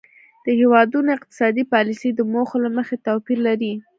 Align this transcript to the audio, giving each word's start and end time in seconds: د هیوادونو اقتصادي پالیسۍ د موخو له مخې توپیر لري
د 0.45 0.47
هیوادونو 0.59 1.09
اقتصادي 1.17 1.63
پالیسۍ 1.73 2.09
د 2.15 2.21
موخو 2.33 2.57
له 2.65 2.69
مخې 2.77 2.95
توپیر 3.07 3.39
لري 3.47 3.73